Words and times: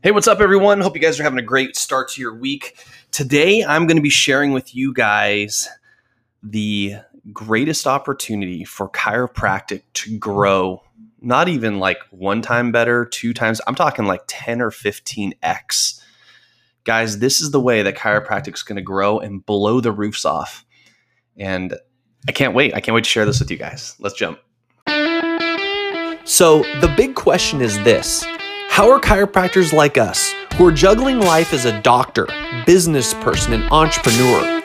Hey, 0.00 0.12
what's 0.12 0.28
up, 0.28 0.38
everyone? 0.38 0.80
Hope 0.80 0.94
you 0.94 1.02
guys 1.02 1.18
are 1.18 1.24
having 1.24 1.40
a 1.40 1.42
great 1.42 1.74
start 1.74 2.08
to 2.10 2.20
your 2.20 2.32
week. 2.32 2.86
Today, 3.10 3.64
I'm 3.64 3.88
going 3.88 3.96
to 3.96 4.02
be 4.02 4.08
sharing 4.08 4.52
with 4.52 4.72
you 4.72 4.94
guys 4.94 5.68
the 6.40 6.94
greatest 7.32 7.84
opportunity 7.84 8.62
for 8.62 8.88
chiropractic 8.90 9.82
to 9.94 10.16
grow. 10.16 10.84
Not 11.20 11.48
even 11.48 11.80
like 11.80 11.98
one 12.10 12.42
time 12.42 12.70
better, 12.70 13.06
two 13.06 13.34
times. 13.34 13.60
I'm 13.66 13.74
talking 13.74 14.04
like 14.04 14.22
10 14.28 14.62
or 14.62 14.70
15x. 14.70 16.00
Guys, 16.84 17.18
this 17.18 17.40
is 17.40 17.50
the 17.50 17.60
way 17.60 17.82
that 17.82 17.96
chiropractic 17.96 18.54
is 18.54 18.62
going 18.62 18.76
to 18.76 18.82
grow 18.82 19.18
and 19.18 19.44
blow 19.44 19.80
the 19.80 19.90
roofs 19.90 20.24
off. 20.24 20.64
And 21.36 21.74
I 22.28 22.30
can't 22.30 22.54
wait. 22.54 22.72
I 22.72 22.80
can't 22.80 22.94
wait 22.94 23.02
to 23.02 23.10
share 23.10 23.26
this 23.26 23.40
with 23.40 23.50
you 23.50 23.56
guys. 23.56 23.96
Let's 23.98 24.14
jump. 24.14 24.38
So, 26.24 26.62
the 26.80 26.94
big 26.96 27.16
question 27.16 27.60
is 27.60 27.76
this 27.82 28.24
How 28.78 28.92
are 28.92 29.00
chiropractors 29.00 29.72
like 29.72 29.98
us, 29.98 30.32
who 30.54 30.64
are 30.64 30.70
juggling 30.70 31.18
life 31.18 31.52
as 31.52 31.64
a 31.64 31.82
doctor, 31.82 32.28
business 32.64 33.12
person, 33.14 33.52
and 33.52 33.64
entrepreneur, 33.72 34.60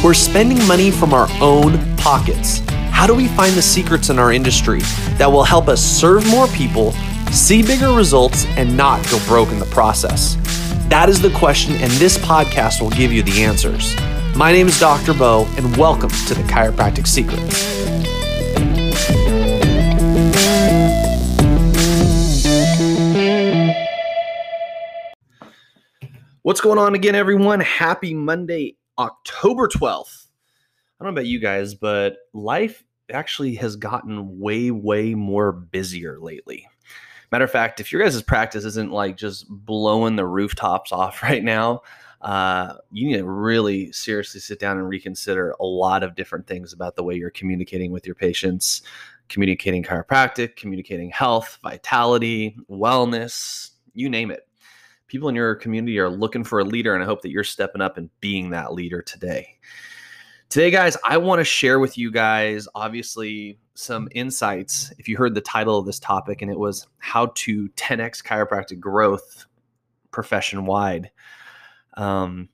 who 0.00 0.08
are 0.08 0.14
spending 0.14 0.66
money 0.66 0.90
from 0.90 1.12
our 1.12 1.28
own 1.42 1.78
pockets, 1.98 2.60
how 2.90 3.06
do 3.06 3.14
we 3.14 3.28
find 3.28 3.54
the 3.54 3.60
secrets 3.60 4.08
in 4.08 4.18
our 4.18 4.32
industry 4.32 4.80
that 5.18 5.30
will 5.30 5.44
help 5.44 5.68
us 5.68 5.84
serve 5.84 6.26
more 6.30 6.46
people, 6.46 6.92
see 7.32 7.60
bigger 7.62 7.92
results, 7.92 8.46
and 8.56 8.74
not 8.74 9.04
go 9.10 9.18
broke 9.26 9.50
in 9.50 9.58
the 9.58 9.66
process? 9.66 10.38
That 10.88 11.10
is 11.10 11.20
the 11.20 11.32
question, 11.32 11.74
and 11.74 11.92
this 11.92 12.16
podcast 12.16 12.80
will 12.80 12.88
give 12.88 13.12
you 13.12 13.22
the 13.22 13.44
answers. 13.44 13.94
My 14.34 14.52
name 14.52 14.68
is 14.68 14.80
Dr. 14.80 15.12
Bo, 15.12 15.46
and 15.58 15.76
welcome 15.76 16.08
to 16.08 16.34
the 16.34 16.44
Chiropractic 16.44 17.06
Secrets. 17.06 18.17
What's 26.48 26.62
going 26.62 26.78
on 26.78 26.94
again, 26.94 27.14
everyone? 27.14 27.60
Happy 27.60 28.14
Monday, 28.14 28.78
October 28.98 29.68
12th. 29.68 30.28
I 30.98 31.04
don't 31.04 31.12
know 31.12 31.20
about 31.20 31.26
you 31.26 31.40
guys, 31.40 31.74
but 31.74 32.16
life 32.32 32.84
actually 33.12 33.54
has 33.56 33.76
gotten 33.76 34.40
way, 34.40 34.70
way 34.70 35.14
more 35.14 35.52
busier 35.52 36.18
lately. 36.18 36.66
Matter 37.30 37.44
of 37.44 37.50
fact, 37.50 37.80
if 37.80 37.92
your 37.92 38.02
guys' 38.02 38.22
practice 38.22 38.64
isn't 38.64 38.90
like 38.90 39.18
just 39.18 39.44
blowing 39.50 40.16
the 40.16 40.24
rooftops 40.24 40.90
off 40.90 41.22
right 41.22 41.44
now, 41.44 41.82
uh, 42.22 42.76
you 42.90 43.08
need 43.08 43.18
to 43.18 43.26
really 43.26 43.92
seriously 43.92 44.40
sit 44.40 44.58
down 44.58 44.78
and 44.78 44.88
reconsider 44.88 45.54
a 45.60 45.66
lot 45.66 46.02
of 46.02 46.14
different 46.14 46.46
things 46.46 46.72
about 46.72 46.96
the 46.96 47.04
way 47.04 47.14
you're 47.14 47.28
communicating 47.28 47.92
with 47.92 48.06
your 48.06 48.14
patients, 48.14 48.80
communicating 49.28 49.82
chiropractic, 49.82 50.56
communicating 50.56 51.10
health, 51.10 51.58
vitality, 51.62 52.56
wellness, 52.70 53.72
you 53.92 54.08
name 54.08 54.30
it 54.30 54.47
people 55.08 55.28
in 55.28 55.34
your 55.34 55.54
community 55.54 55.98
are 55.98 56.10
looking 56.10 56.44
for 56.44 56.60
a 56.60 56.64
leader, 56.64 56.94
and 56.94 57.02
I 57.02 57.06
hope 57.06 57.22
that 57.22 57.30
you're 57.30 57.44
stepping 57.44 57.80
up 57.80 57.96
and 57.96 58.10
being 58.20 58.50
that 58.50 58.72
leader 58.72 59.02
today. 59.02 59.58
Today, 60.50 60.70
guys, 60.70 60.96
I 61.04 61.18
want 61.18 61.40
to 61.40 61.44
share 61.44 61.78
with 61.78 61.98
you 61.98 62.10
guys, 62.10 62.68
obviously, 62.74 63.58
some 63.74 64.08
insights. 64.14 64.92
If 64.98 65.08
you 65.08 65.16
heard 65.16 65.34
the 65.34 65.40
title 65.40 65.78
of 65.78 65.86
this 65.86 65.98
topic, 65.98 66.40
and 66.40 66.50
it 66.50 66.58
was 66.58 66.86
How 66.98 67.32
to 67.34 67.68
10x 67.70 68.22
Chiropractic 68.22 68.78
Growth 68.78 69.46
Profession 70.10 70.64
Wide. 70.64 71.10
Um, 71.94 72.48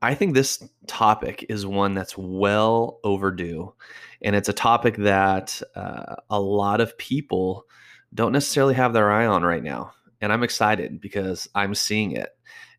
I 0.00 0.14
think 0.14 0.34
this 0.34 0.68
topic 0.88 1.46
is 1.48 1.64
one 1.64 1.94
that's 1.94 2.18
well 2.18 2.98
overdue. 3.04 3.74
And 4.22 4.34
it's 4.34 4.48
a 4.48 4.52
topic 4.52 4.96
that 4.96 5.62
uh, 5.76 6.16
a 6.30 6.40
lot 6.40 6.80
of 6.80 6.98
people 6.98 7.64
don't 8.12 8.32
necessarily 8.32 8.74
have 8.74 8.92
their 8.92 9.10
eye 9.12 9.26
on 9.26 9.44
right 9.44 9.62
now 9.62 9.92
and 10.22 10.32
I'm 10.32 10.44
excited 10.44 11.00
because 11.00 11.48
I'm 11.54 11.74
seeing 11.74 12.12
it. 12.12 12.30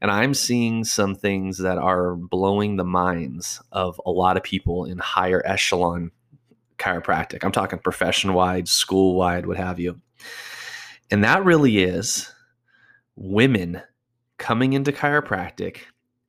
And 0.01 0.09
I'm 0.09 0.33
seeing 0.33 0.83
some 0.83 1.13
things 1.13 1.57
that 1.59 1.77
are 1.77 2.15
blowing 2.15 2.77
the 2.77 2.83
minds 2.83 3.61
of 3.71 3.99
a 4.05 4.11
lot 4.11 4.37
of 4.37 4.43
people 4.43 4.85
in 4.85 4.97
higher 4.97 5.41
echelon 5.45 6.11
chiropractic. 6.77 7.43
I'm 7.43 7.51
talking 7.51 7.79
profession 7.79 8.33
wide, 8.33 8.67
school 8.67 9.15
wide, 9.15 9.45
what 9.45 9.57
have 9.57 9.79
you. 9.79 10.01
And 11.11 11.23
that 11.23 11.45
really 11.45 11.83
is 11.83 12.31
women 13.15 13.81
coming 14.37 14.73
into 14.73 14.91
chiropractic 14.91 15.81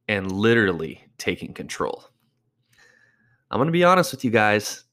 and 0.09 0.31
literally 0.31 1.03
taking 1.19 1.55
control. 1.55 2.05
I'm 3.51 3.59
going 3.59 3.67
to 3.67 3.73
be 3.73 3.85
honest 3.85 4.13
with 4.13 4.25
you 4.25 4.31
guys. 4.31 4.85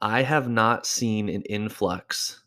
I 0.00 0.22
have 0.22 0.48
not 0.48 0.86
seen 0.86 1.28
an 1.28 1.42
influx 1.42 2.42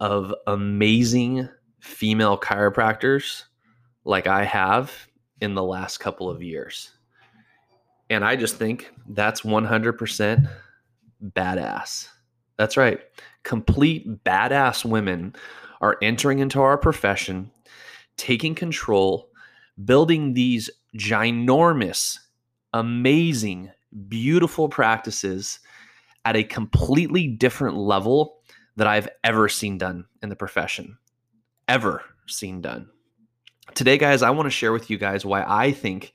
of 0.00 0.34
amazing 0.46 1.48
female 1.80 2.38
chiropractors 2.38 3.44
like 4.04 4.26
I 4.26 4.44
have 4.44 5.08
in 5.40 5.54
the 5.54 5.62
last 5.62 5.98
couple 5.98 6.30
of 6.30 6.42
years. 6.42 6.90
And 8.08 8.24
I 8.24 8.36
just 8.36 8.56
think 8.56 8.90
that's 9.08 9.42
100% 9.42 10.50
badass. 11.24 12.08
That's 12.56 12.76
right. 12.76 13.00
Complete 13.42 14.24
badass 14.24 14.84
women 14.84 15.34
are 15.80 15.96
entering 16.02 16.40
into 16.40 16.60
our 16.60 16.76
profession, 16.76 17.50
taking 18.16 18.54
control, 18.54 19.30
building 19.84 20.34
these 20.34 20.68
ginormous, 20.98 22.18
amazing, 22.74 23.70
beautiful 24.08 24.68
practices 24.68 25.60
at 26.24 26.36
a 26.36 26.44
completely 26.44 27.26
different 27.26 27.76
level 27.76 28.40
that 28.76 28.86
I've 28.86 29.08
ever 29.24 29.48
seen 29.48 29.78
done 29.78 30.04
in 30.22 30.28
the 30.28 30.36
profession 30.36 30.98
ever 31.70 32.02
seen 32.26 32.60
done. 32.60 32.88
Today, 33.76 33.96
guys, 33.96 34.22
I 34.22 34.30
want 34.30 34.46
to 34.46 34.50
share 34.50 34.72
with 34.72 34.90
you 34.90 34.98
guys 34.98 35.24
why 35.24 35.44
I 35.46 35.70
think 35.70 36.12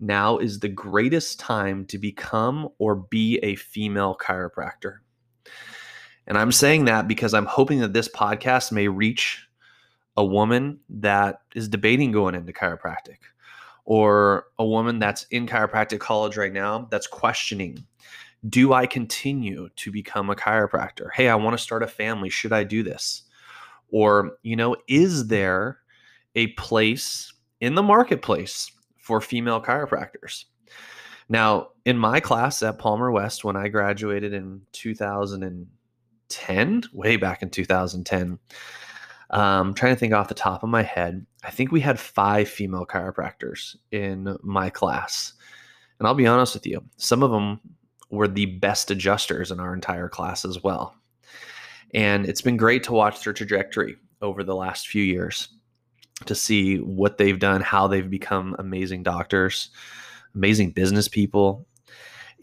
now 0.00 0.38
is 0.38 0.58
the 0.58 0.70
greatest 0.70 1.38
time 1.38 1.84
to 1.86 1.98
become 1.98 2.70
or 2.78 2.94
be 2.94 3.38
a 3.42 3.56
female 3.56 4.16
chiropractor. 4.18 5.00
And 6.26 6.38
I'm 6.38 6.50
saying 6.50 6.86
that 6.86 7.06
because 7.06 7.34
I'm 7.34 7.44
hoping 7.44 7.80
that 7.80 7.92
this 7.92 8.08
podcast 8.08 8.72
may 8.72 8.88
reach 8.88 9.46
a 10.16 10.24
woman 10.24 10.80
that 10.88 11.42
is 11.54 11.68
debating 11.68 12.10
going 12.10 12.34
into 12.34 12.54
chiropractic 12.54 13.18
or 13.84 14.46
a 14.58 14.64
woman 14.64 14.98
that's 14.98 15.24
in 15.24 15.46
chiropractic 15.46 16.00
college 16.00 16.38
right 16.38 16.54
now 16.54 16.88
that's 16.90 17.06
questioning 17.06 17.84
do 18.48 18.72
I 18.72 18.86
continue 18.86 19.68
to 19.76 19.90
become 19.90 20.30
a 20.30 20.36
chiropractor? 20.36 21.08
Hey, 21.12 21.28
I 21.28 21.34
want 21.34 21.56
to 21.56 21.62
start 21.62 21.82
a 21.82 21.86
family. 21.86 22.30
Should 22.30 22.52
I 22.52 22.64
do 22.64 22.82
this? 22.82 23.25
Or, 23.90 24.32
you 24.42 24.56
know, 24.56 24.76
is 24.88 25.28
there 25.28 25.78
a 26.34 26.48
place 26.48 27.32
in 27.60 27.74
the 27.74 27.82
marketplace 27.82 28.70
for 28.98 29.20
female 29.20 29.62
chiropractors? 29.62 30.44
Now, 31.28 31.68
in 31.84 31.98
my 31.98 32.20
class 32.20 32.62
at 32.62 32.78
Palmer 32.78 33.10
West, 33.10 33.44
when 33.44 33.56
I 33.56 33.68
graduated 33.68 34.32
in 34.32 34.62
2010, 34.72 36.82
way 36.92 37.16
back 37.16 37.42
in 37.42 37.50
2010, 37.50 38.38
um, 39.30 39.74
trying 39.74 39.94
to 39.94 39.98
think 39.98 40.12
off 40.12 40.28
the 40.28 40.34
top 40.34 40.62
of 40.62 40.68
my 40.68 40.82
head, 40.82 41.26
I 41.42 41.50
think 41.50 41.72
we 41.72 41.80
had 41.80 41.98
five 41.98 42.48
female 42.48 42.86
chiropractors 42.86 43.76
in 43.90 44.36
my 44.42 44.70
class. 44.70 45.32
And 45.98 46.06
I'll 46.06 46.14
be 46.14 46.26
honest 46.26 46.54
with 46.54 46.66
you, 46.66 46.84
some 46.96 47.22
of 47.22 47.30
them 47.30 47.60
were 48.10 48.28
the 48.28 48.46
best 48.46 48.90
adjusters 48.90 49.50
in 49.50 49.58
our 49.58 49.74
entire 49.74 50.08
class 50.08 50.44
as 50.44 50.62
well. 50.62 50.94
And 51.94 52.26
it's 52.26 52.42
been 52.42 52.56
great 52.56 52.82
to 52.84 52.92
watch 52.92 53.22
their 53.24 53.32
trajectory 53.32 53.96
over 54.20 54.44
the 54.44 54.54
last 54.54 54.88
few 54.88 55.02
years 55.02 55.48
to 56.24 56.34
see 56.34 56.78
what 56.78 57.18
they've 57.18 57.38
done, 57.38 57.60
how 57.60 57.86
they've 57.86 58.08
become 58.08 58.56
amazing 58.58 59.02
doctors, 59.02 59.70
amazing 60.34 60.70
business 60.70 61.08
people. 61.08 61.66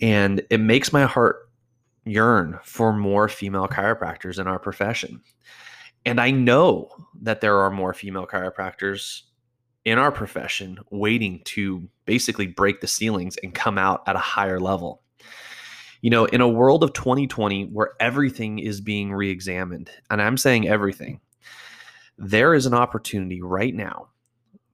And 0.02 0.42
it 0.50 0.60
makes 0.60 0.94
my 0.94 1.06
heart 1.06 1.50
yearn 2.06 2.60
for 2.64 2.94
more 2.94 3.28
female 3.30 3.68
chiropractors 3.68 4.40
in 4.40 4.48
our 4.48 4.60
profession. 4.60 5.22
And 6.06 6.20
I 6.20 6.32
know 6.32 6.90
that 7.22 7.42
there 7.42 7.58
are 7.60 7.72
more 7.72 7.94
female 7.94 8.28
chiropractors 8.28 9.22
in 9.86 9.98
our 9.98 10.12
profession 10.12 10.80
waiting 10.92 11.42
to 11.46 11.88
basically 12.06 12.48
break 12.48 12.82
the 12.82 12.88
ceilings 12.88 13.38
and 13.44 13.54
come 13.54 13.78
out 13.78 14.04
at 14.08 14.16
a 14.16 14.20
higher 14.20 14.60
level 14.60 15.03
you 16.04 16.10
know, 16.10 16.26
in 16.26 16.42
a 16.42 16.50
world 16.50 16.84
of 16.84 16.92
2020 16.92 17.68
where 17.68 17.94
everything 17.98 18.60
is 18.60 18.82
being 18.82 19.14
re 19.14 19.30
examined, 19.30 19.90
and 20.12 20.22
I'm 20.22 20.36
saying 20.36 20.68
everything, 20.68 21.22
there 22.18 22.54
is 22.54 22.66
an 22.66 22.74
opportunity 22.74 23.42
right 23.42 23.74
now 23.74 24.10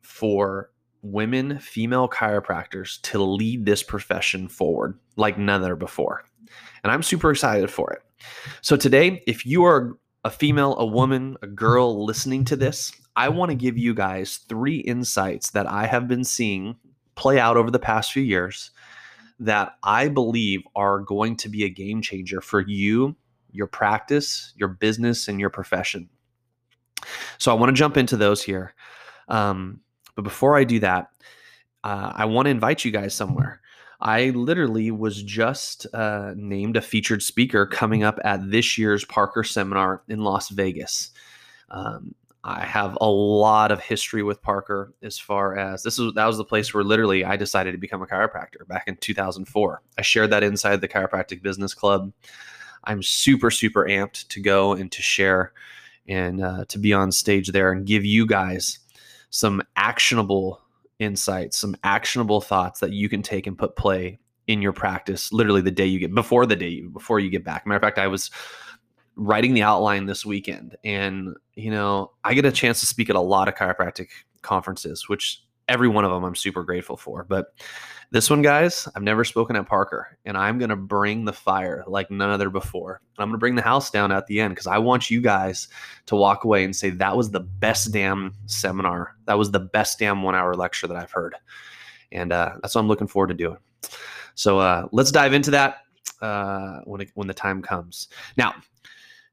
for 0.02 0.72
women, 1.04 1.60
female 1.60 2.10
chiropractors 2.10 3.00
to 3.04 3.22
lead 3.22 3.64
this 3.64 3.84
profession 3.84 4.48
forward 4.48 4.98
like 5.18 5.38
none 5.38 5.62
other 5.62 5.76
before. 5.76 6.26
And 6.84 6.92
I'm 6.92 7.04
super 7.04 7.30
excited 7.30 7.70
for 7.70 7.94
it. 7.94 8.02
So, 8.62 8.76
today, 8.76 9.22
if 9.28 9.46
you 9.46 9.64
are 9.66 10.00
a 10.24 10.32
female, 10.32 10.76
a 10.80 10.86
woman, 10.86 11.38
a 11.44 11.48
girl 11.48 12.04
listening 12.06 12.44
to 12.46 12.56
this, 12.56 12.92
I 13.16 13.30
want 13.30 13.50
to 13.50 13.56
give 13.56 13.78
you 13.78 13.94
guys 13.94 14.38
three 14.50 14.80
insights 14.80 15.52
that 15.52 15.70
I 15.70 15.86
have 15.86 16.08
been 16.08 16.24
seeing 16.24 16.76
play 17.14 17.40
out 17.40 17.56
over 17.56 17.70
the 17.70 17.78
past 17.78 18.14
few 18.14 18.24
years 18.24 18.72
that 19.40 19.78
I 19.84 20.10
believe 20.10 20.64
are 20.76 21.00
going 21.00 21.36
to 21.38 21.50
be 21.50 21.64
a 21.64 21.70
game 21.70 22.02
changer 22.02 22.42
for 22.42 22.62
you, 22.62 23.16
your 23.52 23.68
practice, 23.68 24.54
your 24.58 24.70
business, 24.70 25.28
and 25.28 25.40
your 25.40 25.50
profession. 25.50 26.10
So 27.38 27.52
I 27.52 27.56
want 27.56 27.70
to 27.70 27.80
jump 27.80 27.98
into 27.98 28.18
those 28.18 28.44
here. 28.44 28.74
Um, 29.30 29.80
but 30.16 30.24
before 30.24 30.58
I 30.58 30.64
do 30.64 30.80
that, 30.82 31.08
uh, 31.84 32.12
I 32.16 32.26
want 32.26 32.48
to 32.48 32.50
invite 32.52 32.84
you 32.84 32.92
guys 32.92 33.14
somewhere. 33.14 33.62
I 34.02 34.30
literally 34.30 34.92
was 34.92 35.24
just 35.24 35.86
uh, 35.94 36.34
named 36.36 36.78
a 36.78 36.82
featured 36.82 37.22
speaker 37.22 37.66
coming 37.66 38.04
up 38.04 38.20
at 38.24 38.50
this 38.50 38.78
year's 38.78 39.06
Parker 39.06 39.44
seminar 39.44 40.04
in 40.08 40.20
Las 40.20 40.50
Vegas. 40.50 41.12
Um, 41.70 42.16
I 42.50 42.66
have 42.66 42.98
a 43.00 43.10
lot 43.10 43.72
of 43.72 43.80
history 43.80 44.24
with 44.24 44.42
Parker 44.42 44.94
as 45.04 45.20
far 45.20 45.58
as 45.58 45.84
this 45.84 46.00
is 46.00 46.14
that 46.16 46.26
was 46.26 46.38
the 46.38 46.44
place 46.44 46.74
where 46.74 46.84
literally 46.84 47.24
I 47.24 47.36
decided 47.36 47.74
to 47.74 47.78
become 47.78 48.02
a 48.02 48.08
chiropractor 48.08 48.68
back 48.68 48.86
in 48.88 48.98
2004. 48.98 49.82
I 49.98 50.02
shared 50.02 50.32
that 50.32 50.44
inside 50.44 50.82
the 50.82 50.88
chiropractic 50.88 51.44
business 51.44 51.74
club. 51.74 52.12
I'm 52.86 53.04
super 53.04 53.52
super 53.52 53.86
amped 53.86 54.28
to 54.30 54.42
go 54.42 54.74
and 54.74 54.92
to 54.92 55.02
share 55.02 55.54
and 56.08 56.44
uh, 56.44 56.66
to 56.70 56.80
be 56.80 56.92
on 56.92 57.12
stage 57.12 57.50
there 57.50 57.72
and 57.72 57.86
give 57.86 58.04
you 58.04 58.26
guys 58.26 58.80
some 59.30 59.62
actionable 59.76 60.62
insights, 60.98 61.58
some 61.58 61.76
actionable 61.84 62.42
thoughts 62.42 62.80
that 62.80 62.94
you 62.94 63.08
can 63.10 63.22
take 63.22 63.46
and 63.46 63.58
put 63.58 63.76
play 63.76 64.20
in 64.48 64.64
your 64.64 64.74
practice 64.74 65.32
literally 65.32 65.62
the 65.62 65.70
day 65.70 65.86
you 65.86 66.00
get 66.00 66.14
before 66.14 66.48
the 66.48 66.56
day 66.56 66.82
before 66.82 67.20
you 67.20 67.30
get 67.30 67.44
back. 67.44 67.68
Matter 67.68 67.78
of 67.78 67.84
fact, 67.84 68.00
I 68.00 68.08
was 68.08 68.32
writing 69.20 69.54
the 69.54 69.62
outline 69.62 70.06
this 70.06 70.26
weekend 70.26 70.78
and 70.84 71.36
you 71.60 71.72
know, 71.72 72.12
I 72.24 72.34
get 72.34 72.46
a 72.46 72.52
chance 72.52 72.80
to 72.80 72.86
speak 72.86 73.10
at 73.10 73.16
a 73.18 73.22
lot 73.22 73.50
of 73.50 73.56
chiropractic 73.56 74.08
conferences, 74.42 75.10
which 75.10 75.44
every 75.68 75.90
one 75.90 76.06
of 76.06 76.12
them 76.12 76.24
I'm 76.24 76.36
super 76.36 76.64
grateful 76.64 76.96
for. 76.96 77.26
But 77.26 77.54
this 78.12 78.30
one, 78.30 78.42
guys, 78.42 78.88
I've 78.96 79.04
never 79.04 79.24
spoken 79.24 79.56
at 79.56 79.68
Parker, 79.68 80.18
and 80.26 80.36
I'm 80.36 80.58
going 80.58 80.70
to 80.70 80.76
bring 80.76 81.26
the 81.26 81.34
fire 81.34 81.84
like 81.86 82.10
none 82.10 82.32
other 82.32 82.50
before. 82.50 83.02
And 83.16 83.22
I'm 83.22 83.28
going 83.28 83.38
to 83.38 83.40
bring 83.40 83.56
the 83.56 83.62
house 83.62 83.92
down 83.92 84.12
at 84.12 84.26
the 84.26 84.40
end 84.40 84.54
because 84.56 84.68
I 84.68 84.80
want 84.80 85.12
you 85.12 85.22
guys 85.22 85.68
to 86.08 86.16
walk 86.16 86.44
away 86.46 86.64
and 86.64 86.76
say, 86.76 86.90
that 86.92 87.16
was 87.16 87.30
the 87.30 87.42
best 87.42 87.92
damn 87.92 88.34
seminar. 88.48 89.16
That 89.26 89.38
was 89.38 89.52
the 89.52 89.60
best 89.60 90.00
damn 90.00 90.24
one 90.24 90.34
hour 90.34 90.56
lecture 90.56 90.88
that 90.88 90.98
I've 90.98 91.12
heard. 91.12 91.36
And 92.12 92.32
uh, 92.32 92.54
that's 92.62 92.74
what 92.74 92.82
I'm 92.82 92.88
looking 92.88 93.08
forward 93.08 93.28
to 93.28 93.36
doing. 93.36 93.58
So 94.34 94.60
uh, 94.60 94.88
let's 94.92 95.12
dive 95.12 95.34
into 95.34 95.52
that 95.52 95.82
uh, 96.22 96.80
when, 96.86 97.02
it, 97.02 97.12
when 97.14 97.28
the 97.28 97.34
time 97.34 97.62
comes. 97.62 98.08
Now, 98.38 98.56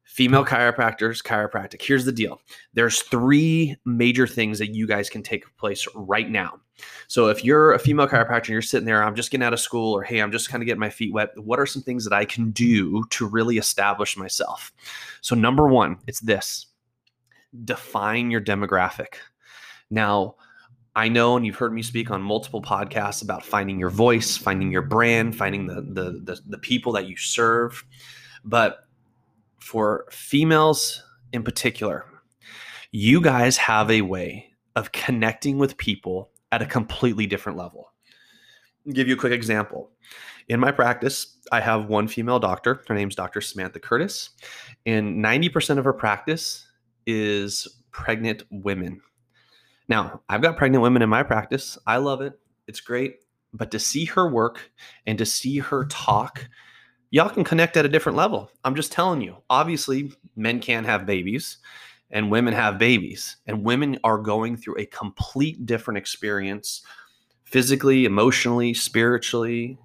female 0.06 0.44
chiropractors 0.44 1.22
chiropractic. 1.22 1.82
Here's 1.82 2.04
the 2.04 2.12
deal. 2.12 2.40
There's 2.72 3.02
three 3.02 3.76
major 3.84 4.26
things 4.26 4.58
that 4.60 4.74
you 4.74 4.86
guys 4.86 5.10
can 5.10 5.22
take 5.22 5.44
place 5.56 5.86
right 5.94 6.30
now. 6.30 6.60
So 7.08 7.28
if 7.28 7.44
you're 7.44 7.72
a 7.72 7.78
female 7.78 8.06
chiropractor 8.06 8.38
and 8.38 8.48
you're 8.50 8.60
sitting 8.62 8.84
there 8.84 9.02
i'm 9.02 9.14
just 9.14 9.30
getting 9.30 9.46
out 9.46 9.54
of 9.54 9.60
school 9.60 9.94
or 9.94 10.02
hey 10.02 10.18
i'm 10.18 10.30
just 10.30 10.50
kind 10.50 10.62
of 10.62 10.66
getting 10.66 10.78
my 10.78 10.90
feet 10.90 11.10
wet 11.10 11.30
what 11.38 11.58
are 11.58 11.64
some 11.64 11.80
things 11.80 12.04
that 12.04 12.12
i 12.12 12.26
can 12.26 12.50
do 12.50 13.02
to 13.08 13.26
really 13.26 13.56
establish 13.56 14.16
myself? 14.16 14.72
So 15.22 15.34
number 15.34 15.68
one 15.68 15.96
it's 16.06 16.20
this. 16.20 16.66
Define 17.64 18.30
your 18.30 18.42
demographic. 18.42 19.14
Now 19.90 20.36
I 20.94 21.08
know, 21.08 21.36
and 21.36 21.44
you've 21.44 21.56
heard 21.56 21.74
me 21.74 21.82
speak 21.82 22.10
on 22.10 22.22
multiple 22.22 22.62
podcasts 22.62 23.22
about 23.22 23.44
finding 23.44 23.78
your 23.78 23.90
voice, 23.90 24.38
finding 24.38 24.72
your 24.72 24.82
brand, 24.82 25.36
finding 25.36 25.66
the 25.66 25.82
the 25.82 26.20
the, 26.24 26.40
the 26.46 26.58
people 26.58 26.92
that 26.92 27.06
you 27.06 27.16
serve. 27.16 27.84
But 28.44 28.85
for 29.66 30.06
females 30.10 31.02
in 31.32 31.42
particular, 31.42 32.04
you 32.92 33.20
guys 33.20 33.56
have 33.56 33.90
a 33.90 34.02
way 34.02 34.52
of 34.76 34.92
connecting 34.92 35.58
with 35.58 35.76
people 35.76 36.30
at 36.52 36.62
a 36.62 36.66
completely 36.66 37.26
different 37.26 37.58
level. 37.58 37.92
I'll 38.86 38.92
give 38.92 39.08
you 39.08 39.14
a 39.14 39.18
quick 39.18 39.32
example. 39.32 39.90
In 40.48 40.60
my 40.60 40.70
practice, 40.70 41.38
I 41.50 41.60
have 41.60 41.86
one 41.86 42.06
female 42.06 42.38
doctor. 42.38 42.84
Her 42.86 42.94
name's 42.94 43.16
Dr. 43.16 43.40
Samantha 43.40 43.80
Curtis, 43.80 44.30
and 44.86 45.22
90% 45.24 45.78
of 45.78 45.84
her 45.84 45.92
practice 45.92 46.64
is 47.04 47.66
pregnant 47.90 48.44
women. 48.52 49.00
Now, 49.88 50.20
I've 50.28 50.42
got 50.42 50.56
pregnant 50.56 50.82
women 50.82 51.02
in 51.02 51.08
my 51.08 51.24
practice. 51.24 51.76
I 51.88 51.96
love 51.96 52.20
it. 52.20 52.38
It's 52.68 52.80
great. 52.80 53.16
But 53.52 53.72
to 53.72 53.80
see 53.80 54.04
her 54.04 54.30
work 54.30 54.70
and 55.06 55.18
to 55.18 55.26
see 55.26 55.58
her 55.58 55.86
talk 55.86 56.48
y'all 57.10 57.28
can 57.28 57.44
connect 57.44 57.76
at 57.76 57.84
a 57.84 57.88
different 57.88 58.16
level. 58.16 58.50
I'm 58.64 58.74
just 58.74 58.92
telling 58.92 59.20
you. 59.20 59.36
Obviously, 59.50 60.12
men 60.36 60.60
can't 60.60 60.86
have 60.86 61.06
babies 61.06 61.58
and 62.10 62.30
women 62.30 62.54
have 62.54 62.78
babies, 62.78 63.36
and 63.46 63.64
women 63.64 63.98
are 64.04 64.18
going 64.18 64.56
through 64.56 64.78
a 64.78 64.86
complete 64.86 65.66
different 65.66 65.98
experience 65.98 66.82
physically, 67.44 68.04
emotionally, 68.04 68.74
spiritually 68.74 69.78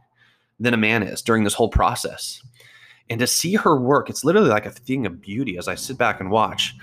than 0.59 0.73
a 0.73 0.77
man 0.77 1.03
is 1.03 1.21
during 1.21 1.43
this 1.43 1.53
whole 1.53 1.69
process. 1.69 2.41
And 3.09 3.19
to 3.19 3.27
see 3.27 3.55
her 3.55 3.79
work, 3.79 4.09
it's 4.09 4.23
literally 4.23 4.49
like 4.49 4.65
a 4.65 4.71
thing 4.71 5.05
of 5.05 5.21
beauty 5.21 5.57
as 5.57 5.67
I 5.67 5.75
sit 5.75 5.97
back 5.97 6.19
and 6.19 6.29
watch. 6.29 6.75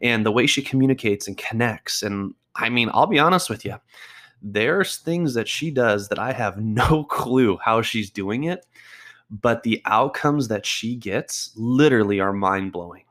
And 0.00 0.24
the 0.24 0.32
way 0.32 0.46
she 0.46 0.62
communicates 0.62 1.26
and 1.26 1.36
connects. 1.36 2.02
And 2.02 2.34
I 2.54 2.68
mean, 2.68 2.90
I'll 2.92 3.06
be 3.06 3.18
honest 3.18 3.50
with 3.50 3.64
you, 3.64 3.76
there's 4.42 4.98
things 4.98 5.34
that 5.34 5.48
she 5.48 5.70
does 5.70 6.08
that 6.08 6.18
I 6.18 6.32
have 6.32 6.58
no 6.62 7.04
clue 7.04 7.58
how 7.62 7.82
she's 7.82 8.10
doing 8.10 8.44
it 8.44 8.64
but 9.30 9.62
the 9.62 9.82
outcomes 9.86 10.48
that 10.48 10.66
she 10.66 10.96
gets 10.96 11.52
literally 11.56 12.20
are 12.20 12.32
mind 12.32 12.72
blowing. 12.72 13.04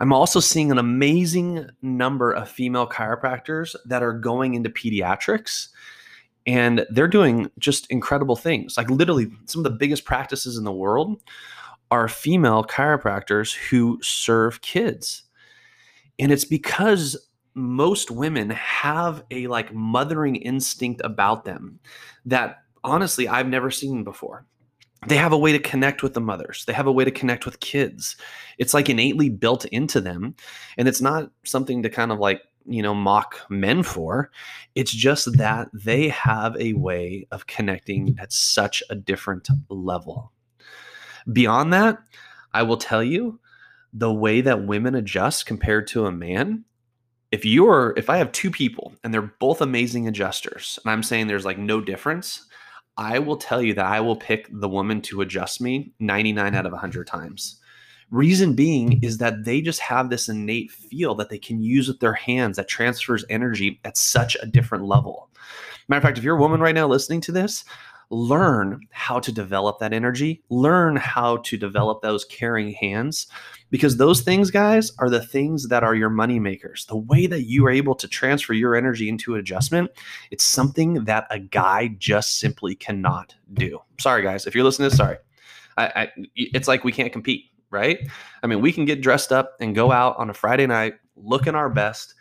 I'm 0.00 0.12
also 0.12 0.40
seeing 0.40 0.70
an 0.70 0.78
amazing 0.78 1.68
number 1.80 2.32
of 2.32 2.48
female 2.48 2.88
chiropractors 2.88 3.76
that 3.86 4.02
are 4.02 4.12
going 4.12 4.54
into 4.54 4.70
pediatrics 4.70 5.68
and 6.46 6.84
they're 6.90 7.08
doing 7.08 7.50
just 7.58 7.90
incredible 7.90 8.36
things. 8.36 8.76
Like, 8.76 8.90
literally, 8.90 9.28
some 9.46 9.60
of 9.60 9.64
the 9.64 9.78
biggest 9.78 10.04
practices 10.04 10.58
in 10.58 10.64
the 10.64 10.72
world 10.72 11.22
are 11.90 12.08
female 12.08 12.64
chiropractors 12.64 13.54
who 13.54 13.98
serve 14.02 14.60
kids. 14.60 15.22
And 16.18 16.32
it's 16.32 16.44
because 16.44 17.16
most 17.54 18.10
women 18.10 18.50
have 18.50 19.24
a 19.30 19.46
like 19.46 19.72
mothering 19.72 20.36
instinct 20.36 21.00
about 21.04 21.44
them 21.44 21.78
that 22.24 22.58
honestly 22.82 23.28
I've 23.28 23.46
never 23.46 23.70
seen 23.70 24.02
before 24.02 24.44
they 25.06 25.16
have 25.16 25.32
a 25.32 25.38
way 25.38 25.52
to 25.52 25.58
connect 25.58 26.02
with 26.02 26.14
the 26.14 26.20
mothers. 26.20 26.64
They 26.64 26.72
have 26.72 26.86
a 26.86 26.92
way 26.92 27.04
to 27.04 27.10
connect 27.10 27.44
with 27.44 27.60
kids. 27.60 28.16
It's 28.58 28.74
like 28.74 28.88
innately 28.88 29.28
built 29.28 29.64
into 29.66 30.00
them. 30.00 30.34
And 30.76 30.88
it's 30.88 31.00
not 31.00 31.30
something 31.44 31.82
to 31.82 31.90
kind 31.90 32.12
of 32.12 32.18
like, 32.18 32.42
you 32.66 32.82
know, 32.82 32.94
mock 32.94 33.40
men 33.50 33.82
for. 33.82 34.30
It's 34.74 34.92
just 34.92 35.36
that 35.36 35.68
they 35.72 36.08
have 36.08 36.56
a 36.58 36.72
way 36.74 37.26
of 37.30 37.46
connecting 37.46 38.16
at 38.18 38.32
such 38.32 38.82
a 38.88 38.94
different 38.94 39.48
level. 39.68 40.32
Beyond 41.32 41.72
that, 41.72 41.98
I 42.52 42.62
will 42.62 42.76
tell 42.76 43.02
you 43.02 43.40
the 43.92 44.12
way 44.12 44.40
that 44.40 44.66
women 44.66 44.94
adjust 44.94 45.46
compared 45.46 45.86
to 45.88 46.06
a 46.06 46.12
man. 46.12 46.64
If 47.30 47.44
you're, 47.44 47.94
if 47.96 48.08
I 48.08 48.16
have 48.18 48.32
two 48.32 48.50
people 48.50 48.94
and 49.02 49.12
they're 49.12 49.34
both 49.40 49.60
amazing 49.60 50.06
adjusters, 50.08 50.78
and 50.84 50.92
I'm 50.92 51.02
saying 51.02 51.26
there's 51.26 51.44
like 51.44 51.58
no 51.58 51.80
difference, 51.80 52.46
I 52.96 53.18
will 53.18 53.36
tell 53.36 53.60
you 53.60 53.74
that 53.74 53.86
I 53.86 54.00
will 54.00 54.16
pick 54.16 54.48
the 54.50 54.68
woman 54.68 55.02
to 55.02 55.20
adjust 55.20 55.60
me 55.60 55.92
99 55.98 56.54
out 56.54 56.66
of 56.66 56.72
100 56.72 57.06
times. 57.06 57.60
Reason 58.10 58.54
being 58.54 59.02
is 59.02 59.18
that 59.18 59.44
they 59.44 59.60
just 59.60 59.80
have 59.80 60.10
this 60.10 60.28
innate 60.28 60.70
feel 60.70 61.14
that 61.16 61.30
they 61.30 61.38
can 61.38 61.60
use 61.60 61.88
with 61.88 62.00
their 62.00 62.12
hands 62.12 62.56
that 62.56 62.68
transfers 62.68 63.24
energy 63.28 63.80
at 63.84 63.96
such 63.96 64.36
a 64.40 64.46
different 64.46 64.84
level. 64.84 65.30
Matter 65.88 65.98
of 65.98 66.02
fact, 66.02 66.18
if 66.18 66.24
you're 66.24 66.36
a 66.36 66.40
woman 66.40 66.60
right 66.60 66.74
now 66.74 66.86
listening 66.86 67.20
to 67.22 67.32
this, 67.32 67.64
learn 68.10 68.80
how 68.90 69.18
to 69.20 69.32
develop 69.32 69.78
that 69.78 69.92
energy, 69.92 70.42
learn 70.50 70.96
how 70.96 71.38
to 71.38 71.56
develop 71.56 72.02
those 72.02 72.24
caring 72.24 72.72
hands, 72.72 73.26
because 73.70 73.96
those 73.96 74.20
things, 74.20 74.50
guys, 74.50 74.92
are 74.98 75.10
the 75.10 75.24
things 75.24 75.68
that 75.68 75.82
are 75.82 75.94
your 75.94 76.10
money 76.10 76.38
makers. 76.38 76.86
The 76.86 76.96
way 76.96 77.26
that 77.26 77.42
you 77.42 77.66
are 77.66 77.70
able 77.70 77.94
to 77.96 78.06
transfer 78.06 78.52
your 78.52 78.76
energy 78.76 79.08
into 79.08 79.34
adjustment, 79.34 79.90
it's 80.30 80.44
something 80.44 81.04
that 81.04 81.26
a 81.30 81.38
guy 81.38 81.88
just 81.98 82.38
simply 82.38 82.74
cannot 82.74 83.34
do. 83.52 83.80
Sorry, 83.98 84.22
guys, 84.22 84.46
if 84.46 84.54
you're 84.54 84.64
listening 84.64 84.90
sorry. 84.90 85.16
I, 85.76 85.86
I, 85.86 86.08
it's 86.36 86.68
like 86.68 86.84
we 86.84 86.92
can't 86.92 87.12
compete, 87.12 87.46
right? 87.70 87.98
I 88.42 88.46
mean, 88.46 88.60
we 88.60 88.72
can 88.72 88.84
get 88.84 89.00
dressed 89.00 89.32
up 89.32 89.56
and 89.60 89.74
go 89.74 89.90
out 89.90 90.16
on 90.18 90.30
a 90.30 90.34
Friday 90.34 90.66
night 90.66 90.94
looking 91.16 91.54
our 91.54 91.68
best 91.68 92.14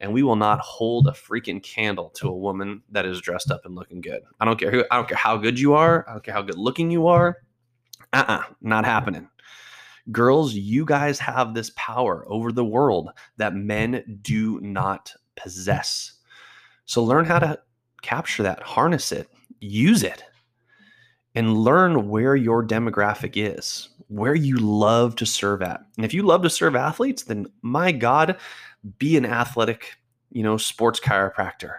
and 0.00 0.12
we 0.12 0.22
will 0.22 0.36
not 0.36 0.60
hold 0.60 1.06
a 1.06 1.12
freaking 1.12 1.62
candle 1.62 2.08
to 2.10 2.28
a 2.28 2.36
woman 2.36 2.82
that 2.90 3.04
is 3.04 3.20
dressed 3.20 3.50
up 3.50 3.64
and 3.64 3.74
looking 3.74 4.00
good. 4.00 4.22
I 4.40 4.44
don't 4.44 4.58
care 4.58 4.70
who, 4.70 4.84
I 4.90 4.96
don't 4.96 5.08
care 5.08 5.16
how 5.16 5.36
good 5.36 5.60
you 5.60 5.74
are. 5.74 6.08
I 6.08 6.12
don't 6.12 6.24
care 6.24 6.34
how 6.34 6.42
good 6.42 6.58
looking 6.58 6.90
you 6.90 7.06
are. 7.06 7.36
Uh-uh, 8.12 8.42
not 8.62 8.84
happening. 8.84 9.28
Girls, 10.10 10.54
you 10.54 10.84
guys 10.84 11.18
have 11.18 11.54
this 11.54 11.70
power 11.76 12.24
over 12.28 12.50
the 12.50 12.64
world 12.64 13.10
that 13.36 13.54
men 13.54 14.18
do 14.22 14.58
not 14.60 15.12
possess. 15.36 16.14
So 16.86 17.04
learn 17.04 17.26
how 17.26 17.38
to 17.38 17.60
capture 18.02 18.42
that, 18.42 18.62
harness 18.62 19.12
it, 19.12 19.28
use 19.60 20.02
it, 20.02 20.24
and 21.34 21.58
learn 21.58 22.08
where 22.08 22.34
your 22.34 22.66
demographic 22.66 23.32
is, 23.36 23.90
where 24.08 24.34
you 24.34 24.56
love 24.56 25.14
to 25.16 25.26
serve 25.26 25.62
at. 25.62 25.82
And 25.96 26.04
if 26.04 26.12
you 26.12 26.22
love 26.22 26.42
to 26.42 26.50
serve 26.50 26.74
athletes, 26.74 27.22
then 27.24 27.46
my 27.62 27.92
God, 27.92 28.38
be 28.98 29.16
an 29.16 29.26
athletic, 29.26 29.96
you 30.30 30.42
know, 30.42 30.56
sports 30.56 31.00
chiropractor. 31.00 31.76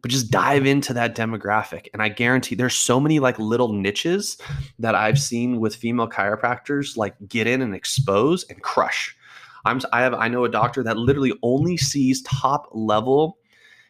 But 0.00 0.12
just 0.12 0.30
dive 0.30 0.64
into 0.64 0.94
that 0.94 1.16
demographic. 1.16 1.88
And 1.92 2.00
I 2.00 2.08
guarantee 2.08 2.54
there's 2.54 2.76
so 2.76 3.00
many 3.00 3.18
like 3.18 3.36
little 3.38 3.72
niches 3.72 4.38
that 4.78 4.94
I've 4.94 5.18
seen 5.18 5.58
with 5.58 5.74
female 5.74 6.08
chiropractors 6.08 6.96
like 6.96 7.16
get 7.28 7.48
in 7.48 7.62
and 7.62 7.74
expose 7.74 8.44
and 8.44 8.62
crush. 8.62 9.16
I'm 9.64 9.80
I 9.92 10.00
have 10.02 10.14
I 10.14 10.28
know 10.28 10.44
a 10.44 10.48
doctor 10.48 10.84
that 10.84 10.96
literally 10.96 11.32
only 11.42 11.76
sees 11.76 12.22
top 12.22 12.68
level 12.72 13.38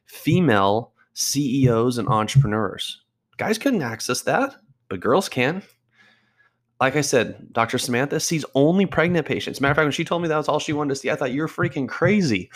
female 0.06 0.92
CEOs 1.12 1.98
and 1.98 2.08
entrepreneurs. 2.08 3.02
Guys 3.36 3.58
couldn't 3.58 3.82
access 3.82 4.22
that, 4.22 4.56
but 4.88 5.00
girls 5.00 5.28
can. 5.28 5.62
Like 6.80 6.94
I 6.94 7.00
said, 7.00 7.52
Dr. 7.52 7.78
Samantha 7.78 8.20
sees 8.20 8.44
only 8.54 8.86
pregnant 8.86 9.26
patients. 9.26 9.60
Matter 9.60 9.72
of 9.72 9.76
fact, 9.76 9.86
when 9.86 9.92
she 9.92 10.04
told 10.04 10.22
me 10.22 10.28
that 10.28 10.36
was 10.36 10.48
all 10.48 10.60
she 10.60 10.72
wanted 10.72 10.90
to 10.90 10.96
see, 10.96 11.10
I 11.10 11.16
thought 11.16 11.32
you're 11.32 11.48
freaking 11.48 11.88
crazy. 11.88 12.50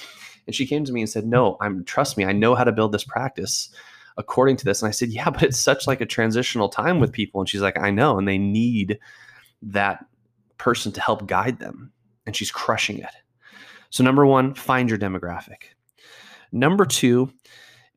And 0.47 0.55
she 0.55 0.67
came 0.67 0.85
to 0.85 0.93
me 0.93 1.01
and 1.01 1.11
said, 1.11 1.27
"No, 1.27 1.57
I'm 1.61 1.85
trust 1.85 2.17
me, 2.17 2.25
I 2.25 2.33
know 2.33 2.55
how 2.55 2.65
to 2.65 2.73
build 2.73 2.93
this 2.93 3.05
practice 3.05 3.71
according 4.17 4.57
to 4.59 4.65
this." 4.65 4.83
And 4.83 4.89
I 4.89 4.93
said, 4.93 5.11
"Yeah, 5.11 5.31
but 5.31 5.43
it's 5.43 5.59
such 5.59 5.87
like 5.87 6.01
a 6.01 6.07
transitional 6.07 6.69
time 6.69 7.01
with 7.01 7.13
people." 7.13 7.41
And 7.41 7.49
she's 7.49 7.63
like, 7.63 7.79
"I 7.79 7.91
know, 7.91 8.19
and 8.19 8.29
they 8.29 8.39
need 8.39 8.99
that 9.63 10.05
person 10.59 10.93
to 10.93 11.01
help 11.01 11.27
guide 11.27 11.59
them." 11.59 11.93
And 12.27 12.37
she's 12.37 12.53
crushing 12.53 12.99
it. 12.99 13.15
So 13.91 14.03
number 14.03 14.25
1, 14.25 14.55
find 14.55 14.89
your 14.89 14.99
demographic. 14.99 15.75
Number 16.51 16.87
2, 16.87 17.31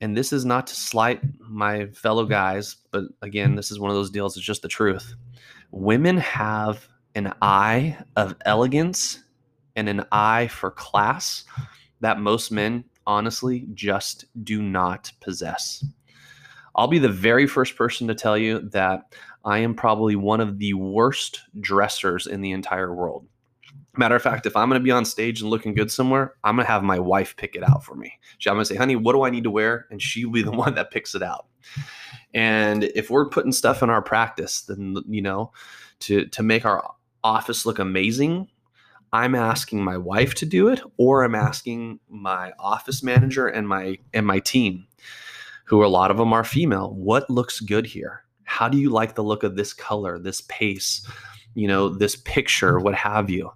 and 0.01 0.17
this 0.17 0.33
is 0.33 0.43
not 0.43 0.67
to 0.67 0.75
slight 0.75 1.21
my 1.39 1.87
fellow 1.87 2.25
guys, 2.25 2.75
but 2.91 3.05
again, 3.21 3.55
this 3.55 3.71
is 3.71 3.79
one 3.79 3.91
of 3.91 3.95
those 3.95 4.09
deals, 4.09 4.35
it's 4.35 4.45
just 4.45 4.61
the 4.61 4.67
truth. 4.67 5.15
Women 5.71 6.17
have 6.17 6.87
an 7.15 7.33
eye 7.41 7.97
of 8.15 8.35
elegance 8.45 9.23
and 9.75 9.89
an 9.89 10.05
eye 10.11 10.47
for 10.47 10.71
class 10.71 11.43
that 12.01 12.19
most 12.19 12.51
men 12.51 12.83
honestly 13.07 13.67
just 13.73 14.25
do 14.43 14.61
not 14.61 15.11
possess. 15.21 15.83
I'll 16.75 16.87
be 16.87 16.99
the 16.99 17.09
very 17.09 17.47
first 17.47 17.75
person 17.75 18.07
to 18.07 18.15
tell 18.15 18.37
you 18.37 18.59
that 18.71 19.13
I 19.45 19.59
am 19.59 19.75
probably 19.75 20.15
one 20.15 20.41
of 20.41 20.59
the 20.59 20.73
worst 20.73 21.41
dressers 21.59 22.27
in 22.27 22.41
the 22.41 22.51
entire 22.51 22.93
world. 22.93 23.27
Matter 23.97 24.15
of 24.15 24.21
fact, 24.21 24.45
if 24.45 24.55
I'm 24.55 24.69
going 24.69 24.79
to 24.79 24.83
be 24.83 24.91
on 24.91 25.05
stage 25.05 25.41
and 25.41 25.49
looking 25.49 25.73
good 25.73 25.91
somewhere, 25.91 26.33
I'm 26.43 26.55
going 26.55 26.65
to 26.65 26.71
have 26.71 26.83
my 26.83 26.99
wife 26.99 27.35
pick 27.37 27.55
it 27.55 27.63
out 27.63 27.83
for 27.83 27.95
me. 27.95 28.19
She, 28.37 28.49
I'm 28.49 28.55
going 28.55 28.65
to 28.65 28.73
say, 28.73 28.75
honey, 28.75 28.95
what 28.95 29.13
do 29.13 29.23
I 29.23 29.29
need 29.29 29.45
to 29.45 29.51
wear? 29.51 29.87
And 29.89 30.01
she'll 30.01 30.31
be 30.31 30.43
the 30.43 30.51
one 30.65 30.75
that 30.75 30.91
picks 30.91 31.15
it 31.15 31.23
out. 31.23 31.47
And 32.33 32.83
if 32.83 33.09
we're 33.09 33.29
putting 33.29 33.53
stuff 33.53 33.81
in 33.81 33.89
our 33.89 34.01
practice, 34.01 34.61
then, 34.61 34.97
you 35.07 35.21
know, 35.21 35.53
to, 36.01 36.25
to 36.27 36.43
make 36.43 36.65
our 36.65 36.91
office 37.23 37.65
look 37.65 37.79
amazing, 37.79 38.49
I'm 39.13 39.35
asking 39.35 39.81
my 39.81 39.97
wife 39.97 40.33
to 40.35 40.45
do 40.45 40.67
it, 40.67 40.81
or 40.97 41.23
I'm 41.23 41.35
asking 41.35 42.01
my 42.09 42.51
office 42.59 43.01
manager 43.01 43.47
and 43.47 43.65
my 43.65 43.97
and 44.13 44.25
my 44.25 44.39
team, 44.39 44.87
who 45.65 45.85
a 45.85 45.87
lot 45.87 46.11
of 46.11 46.17
them 46.17 46.33
are 46.33 46.43
female. 46.43 46.93
What 46.93 47.29
looks 47.29 47.61
good 47.61 47.85
here? 47.85 48.25
How 48.43 48.67
do 48.67 48.77
you 48.77 48.89
like 48.89 49.15
the 49.15 49.23
look 49.23 49.43
of 49.43 49.55
this 49.55 49.73
color, 49.73 50.19
this 50.19 50.41
pace, 50.41 51.07
you 51.53 51.67
know, 51.67 51.87
this 51.87 52.17
picture, 52.17 52.77
what 52.77 52.93
have 52.93 53.29
you? 53.29 53.51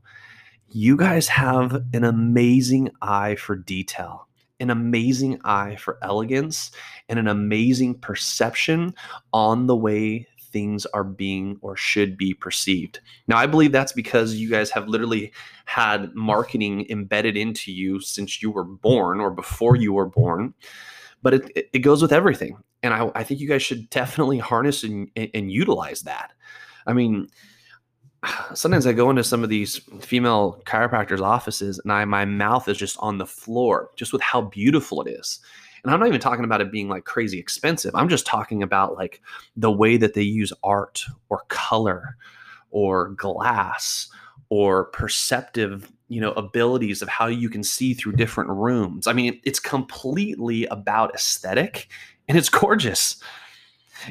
You 0.72 0.98
guys 0.98 1.28
have 1.28 1.84
an 1.94 2.04
amazing 2.04 2.92
eye 3.02 3.36
for 3.36 3.56
detail, 3.56 4.28
an 4.60 4.70
amazing 4.70 5.40
eye 5.44 5.76
for 5.78 5.98
elegance, 6.04 6.70
and 7.08 7.18
an 7.18 7.28
amazing 7.28 7.96
perception 7.96 8.94
on 9.34 9.66
the 9.66 9.76
way 9.76 10.28
things 10.52 10.86
are 10.88 11.04
being 11.04 11.58
or 11.62 11.76
should 11.76 12.18
be 12.18 12.34
perceived. 12.34 13.00
Now, 13.28 13.38
I 13.38 13.48
believe 13.48 13.72
that's 13.72 13.94
because 13.94 14.36
you 14.36 14.50
guys 14.50 14.70
have 14.72 14.88
literally 14.88 15.32
had 15.66 16.14
marketing 16.14 16.86
embedded 16.90 17.36
into 17.36 17.72
you 17.72 18.00
since 18.00 18.42
you 18.42 18.52
were 18.52 18.64
born 18.64 19.20
or 19.20 19.32
before 19.32 19.76
you 19.76 19.94
were 19.94 20.08
born, 20.08 20.54
but 21.24 21.34
it, 21.34 21.70
it 21.74 21.80
goes 21.80 22.02
with 22.02 22.14
everything. 22.14 22.58
And 22.84 22.94
I, 22.94 23.12
I 23.16 23.24
think 23.24 23.40
you 23.40 23.48
guys 23.48 23.64
should 23.64 23.90
definitely 23.90 24.38
harness 24.38 24.84
and, 24.84 25.10
and 25.16 25.52
utilize 25.52 26.02
that. 26.02 26.32
I 26.86 26.94
mean, 26.94 27.28
sometimes 28.54 28.86
I 28.86 28.94
go 28.94 29.10
into 29.10 29.24
some 29.24 29.44
of 29.44 29.50
these 29.50 29.78
female 30.02 30.62
chiropractors' 30.66 31.22
offices 31.22 31.80
and 31.80 31.92
I 31.92 32.04
my 32.06 32.26
mouth 32.26 32.68
is 32.68 32.78
just 32.78 32.98
on 33.00 33.18
the 33.18 33.26
floor 33.26 33.92
just 33.96 34.14
with 34.14 34.22
how 34.22 34.42
beautiful 34.42 35.02
it 35.02 35.12
is. 35.12 35.40
And 35.84 35.94
I'm 35.94 36.00
not 36.00 36.10
even 36.10 36.20
talking 36.20 36.44
about 36.44 36.62
it 36.62 36.72
being 36.72 36.90
like 36.90 37.06
crazy 37.06 37.40
expensive. 37.40 37.96
I'm 37.96 38.10
just 38.10 38.26
talking 38.26 38.62
about 38.64 38.96
like 38.96 39.22
the 39.56 39.72
way 39.72 39.98
that 39.98 40.14
they 40.14 40.22
use 40.22 40.52
art 40.64 41.06
or 41.30 41.44
color 41.48 42.18
or 42.72 43.10
glass 43.10 44.10
or 44.50 44.86
perceptive, 44.86 45.92
you 46.10 46.20
know, 46.20 46.32
abilities 46.34 47.02
of 47.02 47.08
how 47.08 47.28
you 47.28 47.50
can 47.50 47.64
see 47.64 47.94
through 47.94 48.14
different 48.14 48.50
rooms. 48.50 49.08
I 49.08 49.14
mean, 49.14 49.40
it's 49.46 49.60
completely 49.60 50.66
about 50.66 51.16
aesthetic 51.16 51.88
and 52.28 52.38
it's 52.38 52.50
gorgeous. 52.50 53.22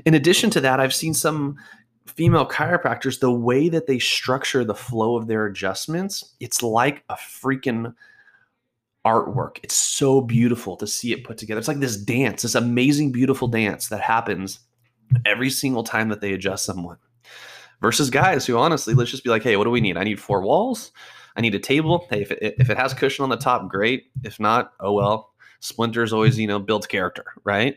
In 0.05 0.15
addition 0.15 0.51
to 0.51 0.61
that, 0.61 0.81
I've 0.81 0.95
seen 0.95 1.15
some 1.15 1.59
female 2.09 2.47
chiropractors, 2.47 3.21
the 3.21 3.33
way 3.33 3.69
that 3.69 3.87
they 3.87 3.99
structure 3.99 4.65
the 4.65 4.75
flow 4.75 5.17
of 5.17 5.27
their 5.27 5.47
adjustments, 5.47 6.35
it's 6.41 6.63
like 6.63 7.05
a 7.09 7.15
freaking 7.15 7.95
artwork. 9.07 9.59
It's 9.63 9.77
so 9.77 10.21
beautiful 10.21 10.77
to 10.77 10.87
see 10.87 11.13
it 11.13 11.25
put 11.25 11.39
together. 11.39 11.59
It's 11.59 11.69
like 11.69 11.81
this 11.81 11.97
dance, 11.97 12.43
this 12.43 12.55
amazing, 12.55 13.13
beautiful 13.13 13.49
dance 13.49 13.89
that 13.89 14.01
happens 14.01 14.61
every 15.25 15.51
single 15.51 15.85
time 15.85 16.09
that 16.09 16.21
they 16.21 16.33
adjust 16.33 16.65
someone. 16.65 16.99
Versus 17.81 18.11
guys 18.11 18.45
who 18.45 18.57
honestly, 18.57 18.95
let's 18.95 19.11
just 19.11 19.25
be 19.25 19.31
like, 19.31 19.43
hey, 19.43 19.57
what 19.57 19.65
do 19.65 19.71
we 19.71 19.81
need? 19.81 19.97
I 19.97 20.05
need 20.05 20.21
four 20.21 20.43
walls. 20.43 20.91
I 21.37 21.41
need 21.41 21.55
a 21.55 21.61
table. 21.61 22.07
Hey, 22.11 22.23
if 22.23 22.33
it, 22.33 22.57
if 22.59 22.71
it 22.71 22.77
has 22.77 22.93
cushion 22.93 23.23
on 23.23 23.29
the 23.29 23.37
top, 23.37 23.69
great. 23.69 24.11
If 24.25 24.41
not, 24.41 24.73
oh 24.81 24.93
well. 24.93 25.33
Splinters 25.61 26.13
always, 26.13 26.39
you 26.39 26.47
know, 26.47 26.59
builds 26.59 26.87
character, 26.87 27.25
right? 27.45 27.77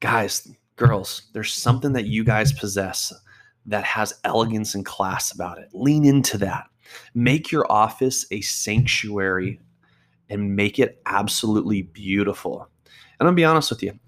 Guys, 0.00 0.48
girls, 0.78 1.22
there's 1.34 1.52
something 1.52 1.92
that 1.92 2.06
you 2.06 2.24
guys 2.24 2.52
possess 2.52 3.12
that 3.66 3.84
has 3.84 4.18
elegance 4.24 4.74
and 4.74 4.86
class 4.86 5.32
about 5.32 5.58
it. 5.58 5.68
Lean 5.74 6.06
into 6.06 6.38
that. 6.38 6.64
Make 7.14 7.52
your 7.52 7.70
office 7.70 8.24
a 8.30 8.40
sanctuary 8.40 9.60
and 10.30 10.56
make 10.56 10.78
it 10.78 11.02
absolutely 11.04 11.82
beautiful. 11.82 12.68
And 12.86 12.94
I'm 13.20 13.26
gonna 13.26 13.36
be 13.36 13.44
honest 13.44 13.70
with 13.70 13.82
you, 13.82 13.98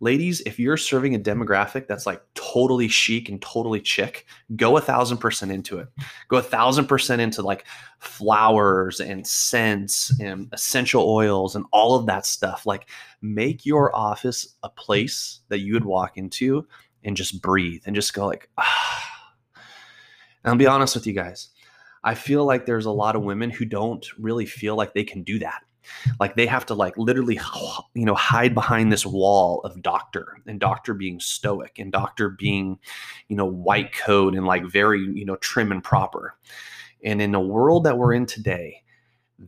ladies, 0.00 0.40
if 0.42 0.58
you're 0.58 0.76
serving 0.76 1.14
a 1.14 1.18
demographic 1.18 1.86
that's 1.86 2.06
like 2.06 2.22
totally 2.34 2.88
chic 2.88 3.28
and 3.28 3.40
totally 3.42 3.82
chic, 3.82 4.26
go 4.56 4.76
a 4.76 4.80
thousand 4.80 5.18
percent 5.18 5.50
into 5.50 5.78
it. 5.78 5.88
Go 6.28 6.36
a 6.36 6.42
thousand 6.42 6.86
percent 6.86 7.20
into 7.20 7.42
like 7.42 7.66
flowers 7.98 9.00
and 9.00 9.26
scents 9.26 10.18
and 10.20 10.48
essential 10.52 11.08
oils 11.08 11.56
and 11.56 11.64
all 11.72 11.96
of 11.96 12.06
that 12.06 12.26
stuff. 12.26 12.66
Like, 12.66 12.88
make 13.20 13.66
your 13.66 13.94
office 13.94 14.54
a 14.62 14.68
place 14.68 15.40
that 15.48 15.60
you 15.60 15.74
would 15.74 15.84
walk 15.84 16.16
into 16.16 16.66
and 17.04 17.16
just 17.16 17.42
breathe 17.42 17.82
and 17.86 17.94
just 17.94 18.14
go 18.14 18.26
like, 18.26 18.48
ah. 18.58 19.04
And 20.44 20.52
I'll 20.52 20.56
be 20.56 20.66
honest 20.66 20.94
with 20.94 21.06
you 21.06 21.12
guys. 21.12 21.48
I 22.04 22.14
feel 22.14 22.44
like 22.44 22.64
there's 22.64 22.86
a 22.86 22.90
lot 22.90 23.16
of 23.16 23.22
women 23.22 23.50
who 23.50 23.64
don't 23.64 24.06
really 24.18 24.46
feel 24.46 24.76
like 24.76 24.94
they 24.94 25.04
can 25.04 25.24
do 25.24 25.40
that. 25.40 25.62
Like 26.20 26.36
they 26.36 26.46
have 26.46 26.66
to 26.66 26.74
like 26.74 26.96
literally 26.96 27.40
you 27.94 28.04
know 28.04 28.14
hide 28.14 28.54
behind 28.54 28.92
this 28.92 29.06
wall 29.06 29.60
of 29.60 29.82
doctor 29.82 30.36
and 30.46 30.60
doctor 30.60 30.94
being 30.94 31.20
stoic 31.20 31.78
and 31.78 31.92
doctor 31.92 32.30
being 32.30 32.78
you 33.28 33.36
know 33.36 33.46
white 33.46 33.92
coat 33.92 34.34
and 34.34 34.46
like 34.46 34.64
very 34.64 35.00
you 35.00 35.24
know 35.24 35.36
trim 35.36 35.72
and 35.72 35.82
proper. 35.82 36.36
And 37.04 37.22
in 37.22 37.32
the 37.32 37.40
world 37.40 37.84
that 37.84 37.96
we're 37.96 38.12
in 38.12 38.26
today, 38.26 38.82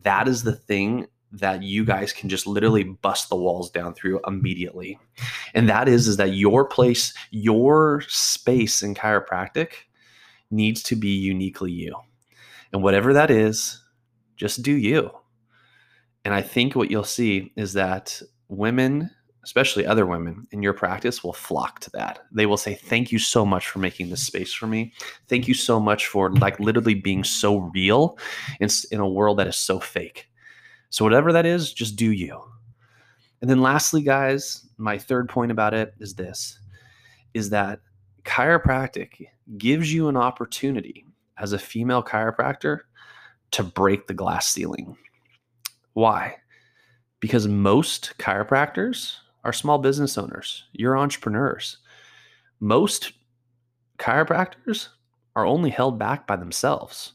that 0.03 0.27
is 0.27 0.43
the 0.43 0.55
thing 0.55 1.07
that 1.33 1.63
you 1.63 1.85
guys 1.85 2.11
can 2.11 2.29
just 2.29 2.45
literally 2.45 2.83
bust 2.83 3.29
the 3.29 3.35
walls 3.35 3.69
down 3.69 3.93
through 3.93 4.19
immediately. 4.27 4.99
And 5.53 5.69
that 5.69 5.87
is 5.87 6.07
is 6.07 6.17
that 6.17 6.33
your 6.33 6.65
place, 6.65 7.13
your 7.31 8.03
space 8.07 8.81
in 8.81 8.95
chiropractic 8.95 9.69
needs 10.49 10.83
to 10.83 10.95
be 10.95 11.09
uniquely 11.09 11.71
you. 11.71 11.95
And 12.73 12.83
whatever 12.83 13.13
that 13.13 13.31
is, 13.31 13.81
just 14.35 14.61
do 14.61 14.73
you. 14.73 15.11
And 16.25 16.33
I 16.33 16.41
think 16.41 16.75
what 16.75 16.91
you'll 16.91 17.03
see 17.03 17.51
is 17.55 17.73
that 17.73 18.21
women, 18.47 19.09
especially 19.43 19.85
other 19.85 20.05
women 20.05 20.47
in 20.51 20.61
your 20.61 20.73
practice, 20.73 21.23
will 21.23 21.33
flock 21.33 21.79
to 21.81 21.89
that. 21.91 22.19
They 22.31 22.45
will 22.45 22.57
say, 22.57 22.75
Thank 22.75 23.11
you 23.11 23.19
so 23.19 23.45
much 23.45 23.67
for 23.67 23.79
making 23.79 24.09
this 24.09 24.25
space 24.25 24.53
for 24.53 24.67
me. 24.67 24.93
Thank 25.27 25.47
you 25.47 25.53
so 25.53 25.79
much 25.79 26.07
for 26.07 26.31
like 26.33 26.59
literally 26.59 26.95
being 26.95 27.23
so 27.23 27.71
real 27.73 28.17
in, 28.59 28.69
in 28.91 28.99
a 28.99 29.09
world 29.09 29.39
that 29.39 29.47
is 29.47 29.57
so 29.57 29.79
fake. 29.79 30.27
So, 30.89 31.05
whatever 31.05 31.31
that 31.33 31.45
is, 31.45 31.73
just 31.73 31.95
do 31.95 32.11
you. 32.11 32.41
And 33.41 33.49
then, 33.49 33.61
lastly, 33.61 34.01
guys, 34.03 34.67
my 34.77 34.97
third 34.97 35.29
point 35.29 35.51
about 35.51 35.73
it 35.73 35.93
is 35.99 36.13
this 36.15 36.59
is 37.33 37.49
that 37.49 37.79
chiropractic 38.23 39.27
gives 39.57 39.93
you 39.93 40.09
an 40.09 40.17
opportunity 40.17 41.05
as 41.37 41.53
a 41.53 41.59
female 41.59 42.03
chiropractor 42.03 42.81
to 43.51 43.63
break 43.63 44.07
the 44.07 44.13
glass 44.13 44.47
ceiling. 44.47 44.97
Why? 45.93 46.37
Because 47.19 47.47
most 47.47 48.13
chiropractors 48.17 49.15
are 49.43 49.53
small 49.53 49.77
business 49.77 50.17
owners, 50.17 50.65
you're 50.73 50.97
entrepreneurs. 50.97 51.77
Most 52.59 53.13
chiropractors 53.97 54.89
are 55.35 55.45
only 55.45 55.69
held 55.69 55.97
back 55.97 56.27
by 56.27 56.35
themselves. 56.35 57.13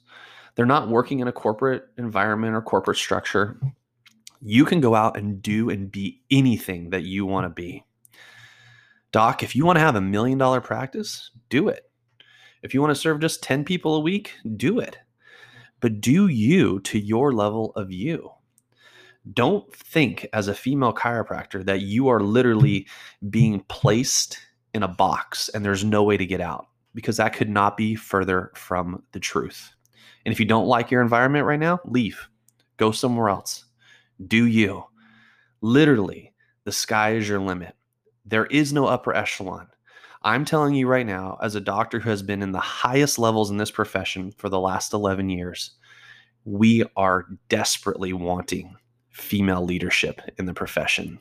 They're 0.55 0.67
not 0.67 0.89
working 0.89 1.21
in 1.21 1.29
a 1.29 1.33
corporate 1.33 1.87
environment 1.99 2.55
or 2.55 2.63
corporate 2.63 2.97
structure. 2.97 3.61
You 4.43 4.65
can 4.65 4.81
go 4.81 4.95
out 4.95 5.17
and 5.17 5.43
do 5.43 5.71
and 5.71 5.91
be 5.91 6.23
anything 6.31 6.91
that 6.91 7.03
you 7.03 7.27
want 7.27 7.45
to 7.45 7.51
be. 7.51 7.85
Doc, 9.13 9.43
if 9.43 9.55
you 9.55 9.65
want 9.65 9.77
to 9.77 9.81
have 9.81 9.97
a 9.97 10.01
million 10.01 10.39
dollar 10.39 10.61
practice, 10.61 11.31
do 11.49 11.69
it. 11.69 11.91
If 12.63 12.75
you 12.75 12.81
want 12.81 12.91
to 12.91 13.01
serve 13.01 13.21
just 13.21 13.43
10 13.43 13.65
people 13.65 13.97
a 13.97 14.01
week, 14.01 14.35
do 14.57 14.79
it. 14.81 14.99
but 15.81 16.01
do 16.01 16.29
you 16.29 16.81
to 16.81 16.99
your 16.99 17.33
level 17.33 17.73
of 17.77 17.93
you. 17.93 18.31
Don't 19.33 19.75
think 19.75 20.27
as 20.33 20.49
a 20.49 20.55
female 20.55 20.93
chiropractor 20.93 21.65
that 21.65 21.81
you 21.81 22.09
are 22.09 22.21
literally 22.21 22.81
mm-hmm. 22.81 23.29
being 23.29 23.61
placed 23.69 24.39
in 24.75 24.83
a 24.83 24.89
box 24.89 25.49
and 25.49 25.65
there's 25.65 25.85
no 25.85 26.03
way 26.03 26.17
to 26.17 26.27
get 26.27 26.41
out 26.41 26.67
because 26.95 27.17
that 27.17 27.33
could 27.33 27.49
not 27.49 27.77
be 27.77 27.95
further 27.95 28.53
from 28.55 29.03
the 29.13 29.21
truth. 29.21 29.73
And 30.25 30.33
if 30.33 30.41
you 30.41 30.47
don't 30.47 30.67
like 30.67 30.91
your 30.91 31.03
environment 31.03 31.47
right 31.47 31.59
now, 31.59 31.81
leave. 31.85 32.29
Go 32.77 32.91
somewhere 32.91 33.29
else. 33.29 33.65
Do 34.27 34.47
you. 34.47 34.85
Literally, 35.61 36.33
the 36.65 36.73
sky 36.73 37.15
is 37.15 37.29
your 37.29 37.41
limit. 37.41 37.75
There 38.25 38.47
is 38.47 38.73
no 38.73 38.87
upper 38.87 39.15
echelon. 39.15 39.69
I'm 40.23 40.45
telling 40.45 40.75
you 40.75 40.89
right 40.89 41.07
now, 41.07 41.39
as 41.41 41.55
a 41.55 41.61
doctor 41.61 42.01
who 42.01 42.11
has 42.11 42.23
been 42.23 42.43
in 42.43 42.53
the 42.53 42.59
highest 42.59 43.19
levels 43.19 43.51
in 43.51 43.59
this 43.59 43.71
profession 43.71 44.33
for 44.33 44.49
the 44.49 44.59
last 44.59 44.93
11 44.93 45.31
years, 45.31 45.73
we 46.45 46.85
are 46.97 47.27
desperately 47.49 48.13
wanting 48.13 48.77
female 49.17 49.65
leadership 49.65 50.21
in 50.39 50.45
the 50.45 50.53
profession. 50.55 51.19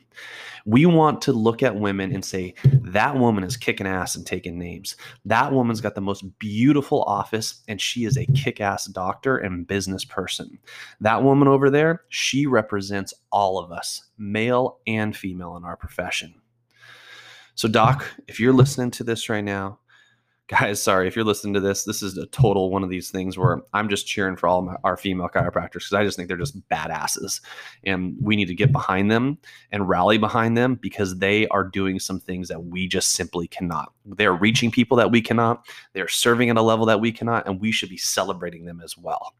We 0.66 0.84
want 0.84 1.22
to 1.22 1.32
look 1.32 1.62
at 1.62 1.76
women 1.76 2.12
and 2.12 2.24
say, 2.24 2.54
that 2.64 3.16
woman 3.16 3.42
is 3.42 3.56
kicking 3.56 3.86
ass 3.86 4.16
and 4.16 4.26
taking 4.26 4.58
names. 4.58 4.96
That 5.24 5.52
woman's 5.52 5.80
got 5.80 5.94
the 5.94 6.00
most 6.00 6.38
beautiful 6.38 7.04
office 7.04 7.62
and 7.68 7.80
she 7.80 8.04
is 8.04 8.16
a 8.16 8.26
kick 8.26 8.60
ass 8.60 8.86
doctor 8.86 9.38
and 9.38 9.66
business 9.66 10.04
person. 10.04 10.58
That 11.00 11.22
woman 11.22 11.48
over 11.48 11.70
there, 11.70 12.02
she 12.08 12.46
represents 12.46 13.14
all 13.30 13.58
of 13.58 13.72
us, 13.72 14.04
male 14.18 14.78
and 14.86 15.16
female 15.16 15.56
in 15.56 15.64
our 15.64 15.76
profession. 15.76 16.34
So, 17.54 17.68
Doc, 17.68 18.04
if 18.28 18.38
you're 18.38 18.52
listening 18.52 18.90
to 18.92 19.04
this 19.04 19.30
right 19.30 19.44
now, 19.44 19.78
guys, 20.48 20.80
sorry 20.80 21.08
if 21.08 21.16
you're 21.16 21.24
listening 21.24 21.54
to 21.54 21.60
this. 21.60 21.84
This 21.84 22.02
is 22.02 22.16
a 22.16 22.26
total 22.26 22.70
one 22.70 22.84
of 22.84 22.90
these 22.90 23.10
things 23.10 23.36
where 23.36 23.60
I'm 23.72 23.88
just 23.88 24.06
cheering 24.06 24.36
for 24.36 24.48
all 24.48 24.62
my, 24.62 24.76
our 24.84 24.96
female 24.96 25.28
chiropractors 25.28 25.72
because 25.72 25.92
I 25.94 26.04
just 26.04 26.16
think 26.16 26.28
they're 26.28 26.36
just 26.36 26.68
badasses, 26.68 27.40
and 27.84 28.16
we 28.20 28.36
need 28.36 28.46
to 28.46 28.54
get 28.54 28.72
behind 28.72 29.10
them 29.10 29.38
and 29.72 29.88
rally 29.88 30.18
behind 30.18 30.56
them 30.56 30.76
because 30.76 31.18
they 31.18 31.48
are 31.48 31.64
doing 31.64 31.98
some 31.98 32.20
things 32.20 32.48
that 32.48 32.64
we 32.64 32.86
just 32.86 33.12
simply 33.12 33.48
cannot. 33.48 33.92
They're 34.04 34.34
reaching 34.34 34.70
people 34.70 34.96
that 34.98 35.10
we 35.10 35.20
cannot. 35.20 35.66
They're 35.94 36.08
serving 36.08 36.50
at 36.50 36.56
a 36.56 36.62
level 36.62 36.86
that 36.86 37.00
we 37.00 37.12
cannot, 37.12 37.46
and 37.46 37.60
we 37.60 37.72
should 37.72 37.90
be 37.90 37.98
celebrating 37.98 38.64
them 38.64 38.80
as 38.82 38.96
well. 38.96 39.34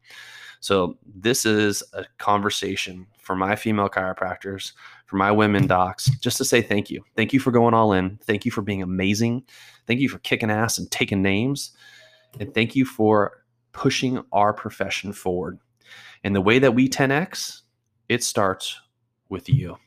So 0.59 0.97
this 1.05 1.45
is 1.45 1.83
a 1.93 2.05
conversation 2.17 3.07
for 3.19 3.35
my 3.35 3.55
female 3.55 3.89
chiropractors, 3.89 4.73
for 5.05 5.17
my 5.17 5.31
women 5.31 5.67
docs, 5.67 6.09
just 6.19 6.37
to 6.37 6.45
say 6.45 6.61
thank 6.61 6.89
you. 6.89 7.03
Thank 7.15 7.33
you 7.33 7.39
for 7.39 7.51
going 7.51 7.73
all 7.73 7.93
in. 7.93 8.17
Thank 8.23 8.45
you 8.45 8.51
for 8.51 8.61
being 8.61 8.81
amazing. 8.81 9.43
Thank 9.85 9.99
you 9.99 10.09
for 10.09 10.19
kicking 10.19 10.51
ass 10.51 10.77
and 10.77 10.89
taking 10.91 11.21
names. 11.21 11.71
And 12.39 12.53
thank 12.53 12.75
you 12.75 12.85
for 12.85 13.43
pushing 13.71 14.23
our 14.31 14.53
profession 14.53 15.13
forward. 15.13 15.59
And 16.23 16.35
the 16.35 16.41
way 16.41 16.59
that 16.59 16.73
we 16.73 16.89
10x, 16.89 17.61
it 18.09 18.23
starts 18.23 18.79
with 19.29 19.49
you. 19.49 19.77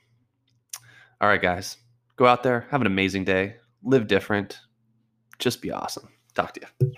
All 1.20 1.28
right, 1.28 1.42
guys, 1.42 1.76
go 2.16 2.26
out 2.26 2.42
there, 2.42 2.66
have 2.70 2.80
an 2.80 2.86
amazing 2.86 3.24
day, 3.24 3.56
live 3.82 4.06
different, 4.06 4.58
just 5.38 5.60
be 5.60 5.70
awesome. 5.70 6.08
Talk 6.34 6.54
to 6.54 6.60
you. 6.60 6.92